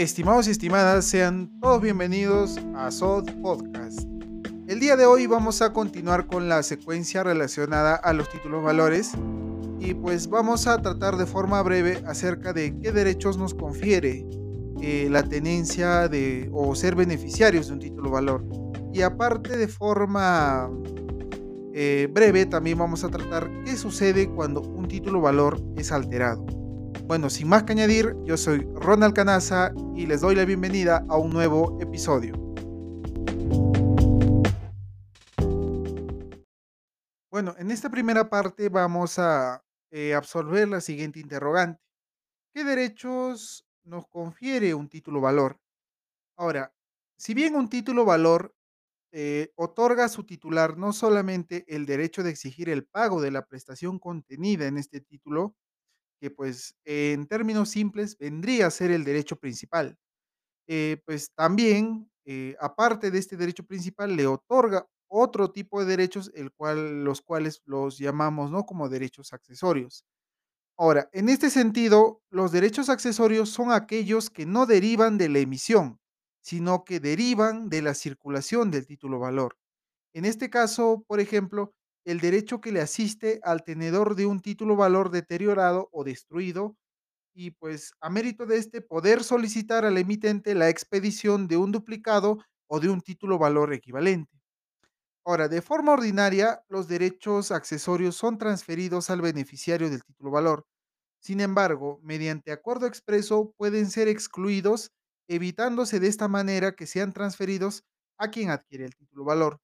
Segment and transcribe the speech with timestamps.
[0.00, 4.08] Estimados y estimadas, sean todos bienvenidos a SOD Podcast.
[4.66, 9.12] El día de hoy vamos a continuar con la secuencia relacionada a los títulos valores
[9.78, 14.26] y pues vamos a tratar de forma breve acerca de qué derechos nos confiere
[14.80, 18.42] eh, la tenencia de o ser beneficiarios de un título valor.
[18.94, 20.70] Y aparte de forma
[21.74, 26.59] eh, breve también vamos a tratar qué sucede cuando un título valor es alterado.
[27.10, 31.16] Bueno, sin más que añadir, yo soy Ronald Canaza y les doy la bienvenida a
[31.16, 32.34] un nuevo episodio.
[37.28, 39.60] Bueno, en esta primera parte vamos a
[39.90, 41.82] eh, absolver la siguiente interrogante.
[42.54, 45.58] ¿Qué derechos nos confiere un título valor?
[46.36, 46.72] Ahora,
[47.16, 48.54] si bien un título valor
[49.10, 53.46] eh, otorga a su titular no solamente el derecho de exigir el pago de la
[53.46, 55.56] prestación contenida en este título,
[56.20, 59.96] que pues en términos simples vendría a ser el derecho principal.
[60.68, 66.30] Eh, pues también, eh, aparte de este derecho principal, le otorga otro tipo de derechos,
[66.34, 68.64] el cual, los cuales los llamamos ¿no?
[68.64, 70.04] como derechos accesorios.
[70.78, 76.00] Ahora, en este sentido, los derechos accesorios son aquellos que no derivan de la emisión,
[76.42, 79.56] sino que derivan de la circulación del título valor.
[80.14, 84.76] En este caso, por ejemplo, el derecho que le asiste al tenedor de un título
[84.76, 86.76] valor deteriorado o destruido
[87.34, 92.38] y pues a mérito de este poder solicitar al emitente la expedición de un duplicado
[92.68, 94.40] o de un título valor equivalente.
[95.24, 100.66] Ahora, de forma ordinaria, los derechos accesorios son transferidos al beneficiario del título valor.
[101.20, 104.92] Sin embargo, mediante acuerdo expreso pueden ser excluidos,
[105.28, 107.84] evitándose de esta manera que sean transferidos
[108.18, 109.60] a quien adquiere el título valor.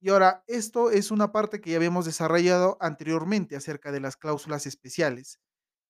[0.00, 4.66] Y ahora, esto es una parte que ya habíamos desarrollado anteriormente acerca de las cláusulas
[4.66, 5.40] especiales.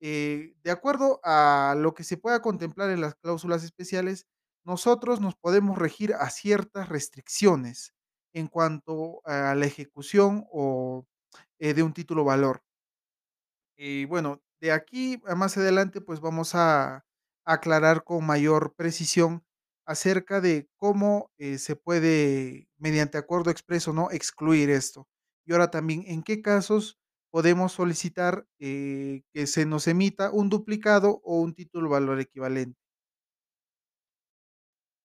[0.01, 4.27] Eh, de acuerdo a lo que se pueda contemplar en las cláusulas especiales,
[4.65, 7.95] nosotros nos podemos regir a ciertas restricciones
[8.33, 11.07] en cuanto a la ejecución o
[11.59, 12.63] eh, de un título valor.
[13.77, 17.05] Y bueno, de aquí a más adelante, pues vamos a
[17.45, 19.45] aclarar con mayor precisión
[19.89, 24.11] acerca de cómo eh, se puede, mediante acuerdo expreso, ¿no?
[24.11, 25.09] excluir esto.
[25.47, 26.99] Y ahora también, en qué casos
[27.31, 32.79] podemos solicitar eh, que se nos emita un duplicado o un título valor equivalente.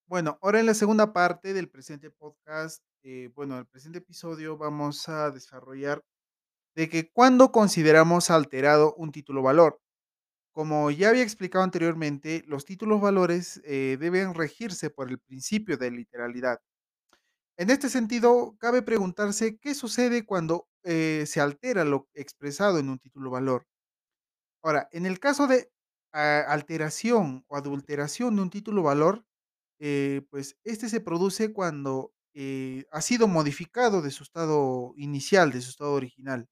[0.05, 5.07] Bueno, ahora en la segunda parte del presente podcast, eh, bueno, el presente episodio vamos
[5.07, 6.03] a desarrollar
[6.75, 9.82] de que cuando consideramos alterado un título valor.
[10.55, 15.89] Como ya había explicado anteriormente, los títulos valores eh, deben regirse por el principio de
[15.91, 16.59] literalidad.
[17.57, 22.99] En este sentido, cabe preguntarse qué sucede cuando eh, se altera lo expresado en un
[22.99, 23.67] título valor.
[24.63, 25.71] Ahora, en el caso de
[26.13, 29.25] ah, alteración o adulteración de un título valor,
[29.79, 32.13] eh, pues este se produce cuando
[32.91, 36.47] ha sido modificado de su estado inicial, de su estado original.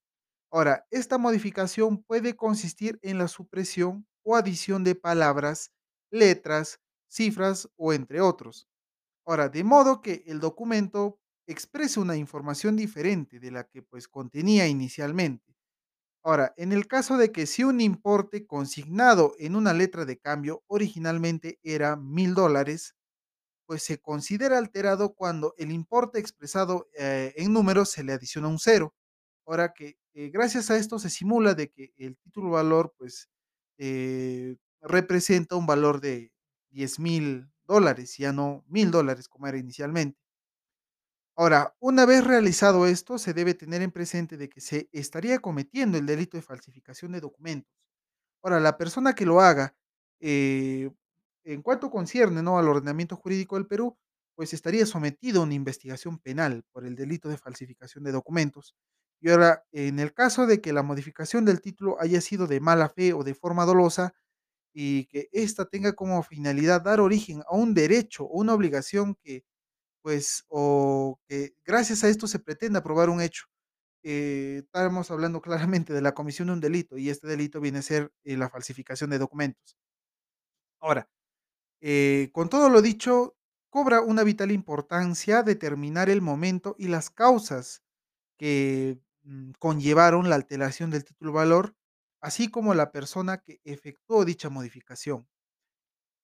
[0.51, 5.72] Ahora, esta modificación puede consistir en la supresión o adición de palabras,
[6.12, 6.79] letras,
[7.09, 8.67] cifras o entre otros.
[9.25, 14.67] Ahora, de modo que el documento exprese una información diferente de la que pues contenía
[14.67, 15.56] inicialmente.
[16.23, 20.63] Ahora, en el caso de que si un importe consignado en una letra de cambio
[20.68, 22.95] originalmente era mil dólares,
[23.68, 28.59] pues se considera alterado cuando el importe expresado eh, en números se le adiciona un
[28.59, 28.94] cero.
[29.46, 33.29] Ahora que eh, gracias a esto se simula de que el título valor pues
[33.78, 36.31] eh, representa un valor de
[36.72, 40.19] 10 mil dólares, ya no mil dólares como era inicialmente.
[41.38, 45.97] Ahora, una vez realizado esto, se debe tener en presente de que se estaría cometiendo
[45.97, 47.72] el delito de falsificación de documentos.
[48.44, 49.75] Ahora, la persona que lo haga,
[50.22, 50.91] eh,
[51.46, 52.59] en cuanto concierne ¿no?
[52.59, 53.97] al ordenamiento jurídico del Perú,
[54.35, 58.75] pues estaría sometido a una investigación penal por el delito de falsificación de documentos.
[59.21, 62.89] Y ahora, en el caso de que la modificación del título haya sido de mala
[62.89, 64.13] fe o de forma dolosa
[64.73, 69.44] y que ésta tenga como finalidad dar origen a un derecho o una obligación que,
[70.03, 73.45] pues, o que gracias a esto se pretenda probar un hecho,
[74.03, 77.83] eh, estamos hablando claramente de la comisión de un delito y este delito viene a
[77.83, 79.75] ser eh, la falsificación de documentos.
[80.79, 81.09] Ahora,
[81.81, 83.38] eh, con todo lo dicho,
[83.69, 87.83] cobra una vital importancia determinar el momento y las causas
[88.39, 89.00] que
[89.59, 91.75] conllevaron la alteración del título valor,
[92.21, 95.27] así como la persona que efectuó dicha modificación.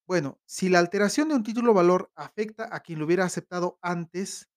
[0.07, 4.49] Bueno, si la alteración de un título valor afecta a quien lo hubiera aceptado antes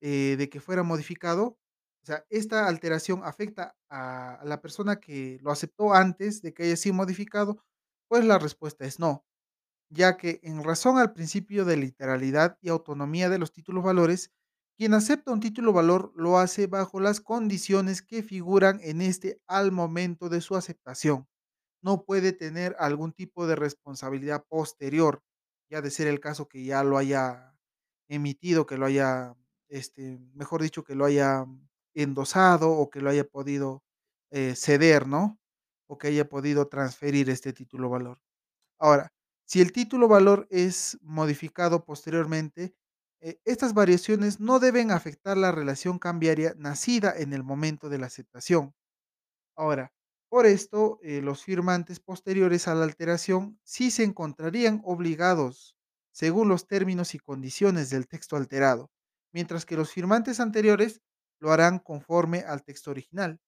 [0.00, 1.58] eh, de que fuera modificado,
[2.02, 6.76] o sea, esta alteración afecta a la persona que lo aceptó antes de que haya
[6.76, 7.64] sido modificado,
[8.08, 9.24] pues la respuesta es no.
[9.90, 14.32] ya que en razón al principio de literalidad y autonomía de los títulos valores,
[14.76, 19.72] quien acepta un título valor lo hace bajo las condiciones que figuran en este al
[19.72, 21.26] momento de su aceptación.
[21.82, 25.22] No puede tener algún tipo de responsabilidad posterior,
[25.70, 27.54] ya de ser el caso que ya lo haya
[28.08, 29.34] emitido, que lo haya,
[29.68, 31.46] este, mejor dicho, que lo haya
[31.94, 33.82] endosado o que lo haya podido
[34.30, 35.38] eh, ceder, ¿no?
[35.88, 38.20] O que haya podido transferir este título valor.
[38.78, 39.12] Ahora,
[39.46, 42.74] si el título valor es modificado posteriormente,
[43.26, 48.06] eh, estas variaciones no deben afectar la relación cambiaria nacida en el momento de la
[48.06, 48.72] aceptación.
[49.56, 49.92] Ahora,
[50.28, 55.76] por esto, eh, los firmantes posteriores a la alteración sí se encontrarían obligados,
[56.12, 58.92] según los términos y condiciones del texto alterado,
[59.32, 61.00] mientras que los firmantes anteriores
[61.40, 63.40] lo harán conforme al texto original.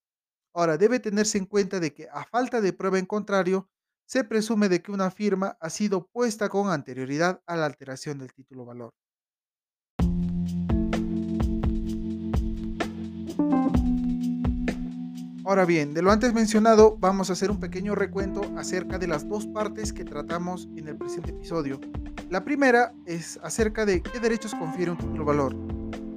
[0.53, 3.71] Ahora, debe tenerse en cuenta de que a falta de prueba en contrario,
[4.07, 8.33] se presume de que una firma ha sido puesta con anterioridad a la alteración del
[8.33, 8.93] título valor.
[15.49, 19.27] Ahora bien, de lo antes mencionado, vamos a hacer un pequeño recuento acerca de las
[19.27, 21.81] dos partes que tratamos en el presente episodio.
[22.29, 25.57] La primera es acerca de qué derechos confiere un título valor.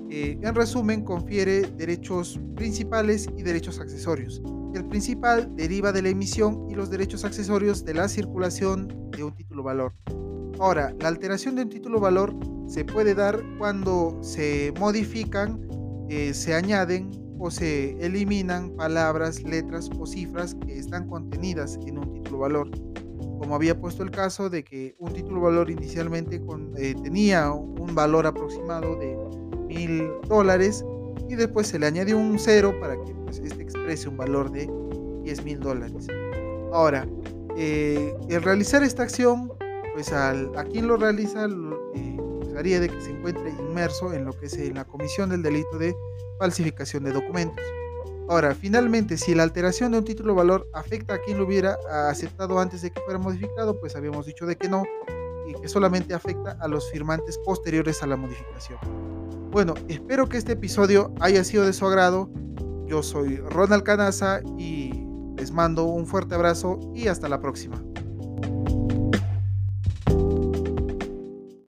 [0.10, 4.42] Eh, en resumen, confiere derechos principales y derechos accesorios.
[4.76, 9.34] El principal deriva de la emisión y los derechos accesorios de la circulación de un
[9.34, 9.94] título valor.
[10.60, 12.36] Ahora, la alteración de un título valor
[12.68, 15.70] se puede dar cuando se modifican,
[16.10, 22.14] eh, se añaden o se eliminan palabras, letras o cifras que están contenidas en un
[22.14, 22.70] título valor.
[23.40, 26.40] Como había puesto el caso de que un título valor inicialmente
[26.78, 29.18] eh, tenía un valor aproximado de
[29.68, 30.86] mil dólares
[31.28, 34.70] y después se le añadió un cero para que pues, este exprese un valor de
[35.24, 36.08] 10 mil dólares.
[36.72, 37.08] Ahora,
[37.58, 39.52] eh, el realizar esta acción,
[39.94, 42.18] pues al, a quien lo realiza, eh,
[42.80, 45.96] de que se encuentre inmerso en lo que es la comisión del delito de
[46.38, 47.64] falsificación de documentos.
[48.30, 51.78] Ahora, finalmente, si la alteración de un título valor afecta a quien lo hubiera
[52.10, 54.84] aceptado antes de que fuera modificado, pues habíamos dicho de que no,
[55.48, 58.80] y que solamente afecta a los firmantes posteriores a la modificación.
[59.52, 62.30] Bueno, espero que este episodio haya sido de su agrado.
[62.86, 65.06] Yo soy Ronald Canaza y
[65.36, 67.84] les mando un fuerte abrazo y hasta la próxima.